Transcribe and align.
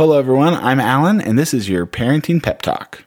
Hello, 0.00 0.18
everyone. 0.18 0.54
I'm 0.54 0.80
Alan, 0.80 1.20
and 1.20 1.38
this 1.38 1.52
is 1.52 1.68
your 1.68 1.86
parenting 1.86 2.42
pep 2.42 2.62
talk. 2.62 3.04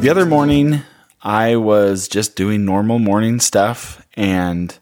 The 0.00 0.08
other 0.10 0.26
morning, 0.26 0.82
I 1.22 1.54
was 1.54 2.08
just 2.08 2.34
doing 2.34 2.64
normal 2.64 2.98
morning 2.98 3.38
stuff, 3.38 4.04
and 4.14 4.76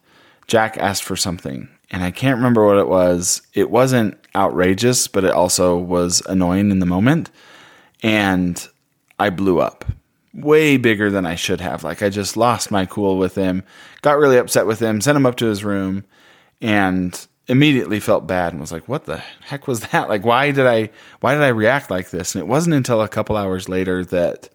Jack 0.46 0.79
asked 0.79 1.04
for 1.04 1.14
something. 1.14 1.69
And 1.91 2.03
I 2.03 2.11
can't 2.11 2.38
remember 2.38 2.64
what 2.64 2.79
it 2.79 2.88
was. 2.88 3.43
It 3.53 3.71
wasn't 3.71 4.17
outrageous, 4.35 5.08
but 5.08 5.24
it 5.24 5.33
also 5.33 5.76
was 5.76 6.22
annoying 6.24 6.71
in 6.71 6.79
the 6.79 6.87
moment. 6.87 7.29
And 8.03 8.67
I 9.19 9.29
blew 9.29 9.60
up 9.60 9.85
way 10.33 10.79
bigger 10.79 11.10
than 11.10 11.26
I 11.26 11.35
should 11.35 11.60
have. 11.60 11.85
Like, 11.85 12.03
I 12.03 12.08
just 12.08 12.38
lost 12.38 12.71
my 12.71 12.87
cool 12.87 13.19
with 13.19 13.35
him, 13.35 13.63
got 14.01 14.17
really 14.17 14.38
upset 14.38 14.67
with 14.67 14.81
him, 14.81 15.03
sent 15.03 15.17
him 15.17 15.26
up 15.26 15.37
to 15.37 15.45
his 15.45 15.65
room, 15.65 16.06
and 16.62 17.27
immediately 17.48 17.98
felt 17.98 18.27
bad 18.27 18.52
and 18.52 18.60
was 18.60 18.73
like, 18.73 18.88
"What 18.88 19.06
the 19.06 19.16
heck 19.16 19.66
was 19.66 19.80
that? 19.80 20.09
Like, 20.09 20.24
why 20.24 20.51
did 20.51 20.66
I 20.66 20.91
why 21.20 21.34
did 21.34 21.43
I 21.43 21.48
react 21.48 21.91
like 21.91 22.11
this?" 22.11 22.34
And 22.34 22.43
it 22.43 22.48
wasn't 22.48 22.77
until 22.77 23.02
a 23.02 23.09
couple 23.09 23.37
hours 23.37 23.69
later 23.69 24.05
that 24.07 24.48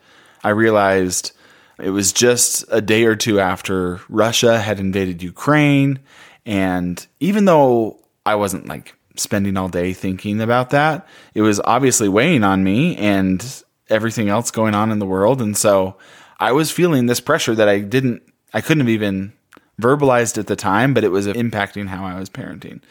I 0.44 0.50
realized 0.50 1.32
it 1.80 1.90
was 1.90 2.14
just 2.14 2.66
a 2.70 2.82
day 2.82 3.06
or 3.06 3.16
two 3.16 3.40
after 3.40 4.00
Russia 4.08 4.60
had 4.60 4.80
invaded 4.80 5.24
Ukraine, 5.24 6.00
and 6.46 7.06
even 7.20 7.46
though 7.46 8.00
I 8.26 8.36
wasn't 8.36 8.68
like 8.68 8.96
spending 9.16 9.58
all 9.58 9.70
day 9.70 9.94
thinking 9.94 10.42
about 10.42 10.70
that, 10.72 11.08
it 11.34 11.42
was 11.42 11.60
obviously 11.66 12.10
weighing 12.10 12.44
on 12.44 12.64
me 12.64 12.96
and 12.98 13.64
everything 13.90 14.30
else 14.30 14.50
going 14.52 14.74
on 14.76 14.92
in 14.92 15.00
the 15.00 15.06
world, 15.06 15.42
and 15.42 15.58
so 15.58 15.98
I 16.40 16.52
was 16.52 16.72
feeling 16.72 17.06
this 17.06 17.20
pressure 17.20 17.56
that 17.56 17.70
I 17.70 17.80
didn't 17.80 18.22
I 18.54 18.62
couldn't 18.62 18.82
have 18.82 18.90
even 18.90 19.34
verbalized 19.82 20.38
at 20.38 20.48
the 20.48 20.56
time, 20.56 20.94
but 20.94 21.04
it 21.04 21.10
was 21.10 21.28
impacting 21.28 21.88
how 21.88 22.06
I 22.06 22.20
was 22.20 22.30
parenting. 22.30 22.82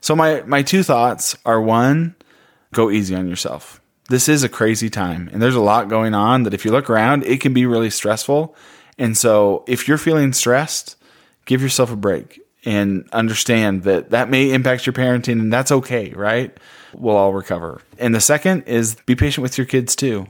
So 0.00 0.14
my 0.14 0.42
my 0.42 0.62
two 0.62 0.82
thoughts 0.82 1.36
are 1.44 1.60
one, 1.60 2.14
go 2.72 2.90
easy 2.90 3.14
on 3.14 3.28
yourself. 3.28 3.80
This 4.10 4.28
is 4.28 4.42
a 4.42 4.50
crazy 4.50 4.90
time 4.90 5.30
and 5.32 5.40
there's 5.40 5.54
a 5.54 5.60
lot 5.60 5.88
going 5.88 6.12
on 6.12 6.42
that 6.42 6.52
if 6.52 6.64
you 6.64 6.70
look 6.70 6.90
around, 6.90 7.24
it 7.24 7.40
can 7.40 7.54
be 7.54 7.64
really 7.64 7.88
stressful. 7.88 8.54
And 8.98 9.16
so 9.16 9.64
if 9.66 9.88
you're 9.88 9.98
feeling 9.98 10.32
stressed, 10.32 10.96
give 11.46 11.62
yourself 11.62 11.90
a 11.90 11.96
break 11.96 12.40
and 12.64 13.08
understand 13.12 13.84
that 13.84 14.10
that 14.10 14.30
may 14.30 14.52
impact 14.52 14.86
your 14.86 14.92
parenting 14.92 15.40
and 15.40 15.52
that's 15.52 15.72
okay, 15.72 16.10
right? 16.10 16.56
We'll 16.94 17.16
all 17.16 17.32
recover. 17.32 17.80
And 17.98 18.14
the 18.14 18.20
second 18.20 18.64
is 18.64 18.96
be 19.06 19.14
patient 19.14 19.42
with 19.42 19.58
your 19.58 19.66
kids 19.66 19.96
too. 19.96 20.26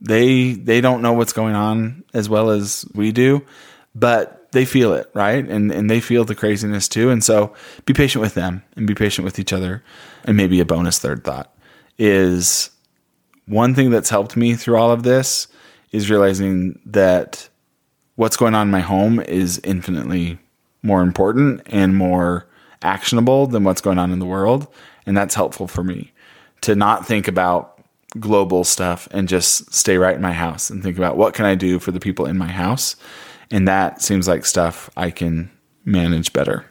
They 0.00 0.52
they 0.52 0.80
don't 0.80 1.02
know 1.02 1.12
what's 1.12 1.32
going 1.32 1.54
on 1.54 2.04
as 2.14 2.28
well 2.28 2.50
as 2.50 2.86
we 2.94 3.12
do, 3.12 3.44
but 3.94 4.37
they 4.52 4.64
feel 4.64 4.94
it, 4.94 5.10
right? 5.14 5.46
And 5.46 5.70
and 5.70 5.90
they 5.90 6.00
feel 6.00 6.24
the 6.24 6.34
craziness 6.34 6.88
too. 6.88 7.10
And 7.10 7.22
so 7.22 7.54
be 7.84 7.92
patient 7.92 8.22
with 8.22 8.34
them 8.34 8.62
and 8.76 8.86
be 8.86 8.94
patient 8.94 9.24
with 9.24 9.38
each 9.38 9.52
other. 9.52 9.82
And 10.24 10.36
maybe 10.36 10.60
a 10.60 10.64
bonus 10.64 10.98
third 10.98 11.24
thought 11.24 11.54
is 11.98 12.70
one 13.46 13.74
thing 13.74 13.90
that's 13.90 14.10
helped 14.10 14.36
me 14.36 14.54
through 14.54 14.76
all 14.76 14.90
of 14.90 15.02
this 15.02 15.48
is 15.90 16.10
realizing 16.10 16.78
that 16.86 17.48
what's 18.16 18.36
going 18.36 18.54
on 18.54 18.68
in 18.68 18.70
my 18.70 18.80
home 18.80 19.20
is 19.20 19.60
infinitely 19.64 20.38
more 20.82 21.02
important 21.02 21.62
and 21.66 21.96
more 21.96 22.46
actionable 22.82 23.46
than 23.46 23.64
what's 23.64 23.80
going 23.80 23.98
on 23.98 24.12
in 24.12 24.18
the 24.18 24.26
world. 24.26 24.68
And 25.06 25.16
that's 25.16 25.34
helpful 25.34 25.66
for 25.66 25.82
me 25.82 26.12
to 26.60 26.74
not 26.74 27.06
think 27.06 27.28
about 27.28 27.82
global 28.18 28.64
stuff 28.64 29.08
and 29.10 29.28
just 29.28 29.72
stay 29.72 29.98
right 29.98 30.16
in 30.16 30.22
my 30.22 30.32
house 30.32 30.70
and 30.70 30.82
think 30.82 30.96
about 30.96 31.16
what 31.16 31.34
can 31.34 31.44
I 31.44 31.54
do 31.54 31.78
for 31.78 31.92
the 31.92 32.00
people 32.00 32.26
in 32.26 32.38
my 32.38 32.48
house 32.48 32.96
and 33.50 33.66
that 33.68 34.02
seems 34.02 34.28
like 34.28 34.44
stuff 34.44 34.90
I 34.96 35.10
can 35.10 35.50
manage 35.84 36.32
better. 36.32 36.67